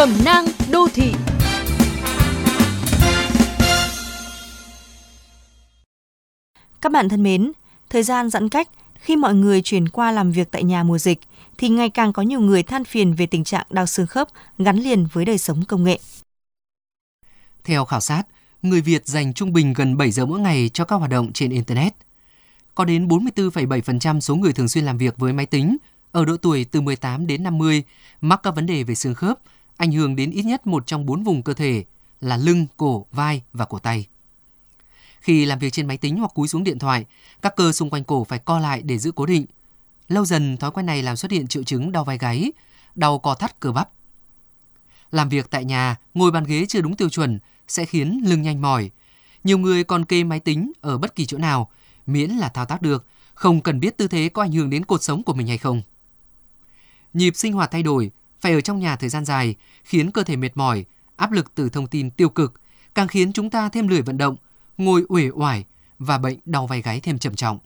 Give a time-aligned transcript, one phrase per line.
[0.00, 1.12] Cẩm nang đô thị
[6.80, 7.52] Các bạn thân mến,
[7.90, 11.18] thời gian giãn cách khi mọi người chuyển qua làm việc tại nhà mùa dịch
[11.58, 14.28] thì ngày càng có nhiều người than phiền về tình trạng đau xương khớp
[14.58, 16.00] gắn liền với đời sống công nghệ.
[17.64, 18.22] Theo khảo sát,
[18.62, 21.50] người Việt dành trung bình gần 7 giờ mỗi ngày cho các hoạt động trên
[21.50, 21.94] Internet.
[22.74, 25.76] Có đến 44,7% số người thường xuyên làm việc với máy tính
[26.12, 27.82] ở độ tuổi từ 18 đến 50
[28.20, 29.38] mắc các vấn đề về xương khớp,
[29.80, 31.84] ảnh hưởng đến ít nhất một trong bốn vùng cơ thể
[32.20, 34.06] là lưng, cổ, vai và cổ tay.
[35.20, 37.04] Khi làm việc trên máy tính hoặc cúi xuống điện thoại,
[37.42, 39.46] các cơ xung quanh cổ phải co lại để giữ cố định.
[40.08, 42.52] Lâu dần, thói quen này làm xuất hiện triệu chứng đau vai gáy,
[42.94, 43.90] đau co thắt cơ bắp.
[45.10, 47.38] Làm việc tại nhà, ngồi bàn ghế chưa đúng tiêu chuẩn
[47.68, 48.90] sẽ khiến lưng nhanh mỏi.
[49.44, 51.70] Nhiều người còn kê máy tính ở bất kỳ chỗ nào,
[52.06, 55.02] miễn là thao tác được, không cần biết tư thế có ảnh hưởng đến cột
[55.02, 55.82] sống của mình hay không.
[57.14, 58.10] Nhịp sinh hoạt thay đổi,
[58.40, 59.54] phải ở trong nhà thời gian dài,
[59.84, 60.84] khiến cơ thể mệt mỏi,
[61.16, 62.60] áp lực từ thông tin tiêu cực,
[62.94, 64.36] càng khiến chúng ta thêm lười vận động,
[64.78, 65.64] ngồi uể oải
[65.98, 67.58] và bệnh đau vai gáy thêm trầm trọng.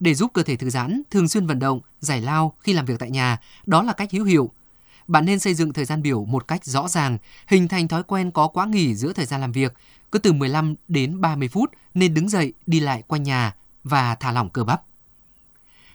[0.00, 2.98] Để giúp cơ thể thư giãn, thường xuyên vận động, giải lao khi làm việc
[2.98, 4.50] tại nhà, đó là cách hữu hiệu.
[5.06, 8.30] Bạn nên xây dựng thời gian biểu một cách rõ ràng, hình thành thói quen
[8.30, 9.74] có quá nghỉ giữa thời gian làm việc,
[10.12, 14.32] cứ từ 15 đến 30 phút nên đứng dậy đi lại quanh nhà và thả
[14.32, 14.82] lỏng cơ bắp.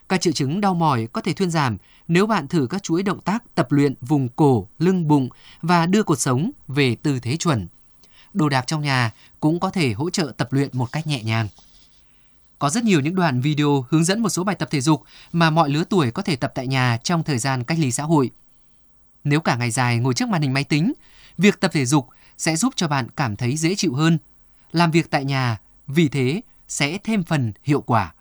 [0.10, 3.22] Các triệu chứng đau mỏi có thể thuyên giảm nếu bạn thử các chuỗi động
[3.22, 5.30] tác tập luyện vùng cổ, lưng bụng
[5.62, 7.68] và đưa cột sống về tư thế chuẩn.
[8.34, 11.48] Đồ đạc trong nhà cũng có thể hỗ trợ tập luyện một cách nhẹ nhàng.
[12.60, 15.50] Có rất nhiều những đoạn video hướng dẫn một số bài tập thể dục mà
[15.50, 18.32] mọi lứa tuổi có thể tập tại nhà trong thời gian cách ly xã hội.
[19.23, 20.94] Nếu cả ngày dài ngồi trước màn hình máy tính,
[21.38, 22.08] việc tập thể dục
[22.38, 24.18] sẽ giúp cho bạn cảm thấy dễ chịu hơn.
[24.72, 25.58] Làm việc tại nhà,
[25.88, 28.14] vì thế sẽ thêm phần hiệu quả.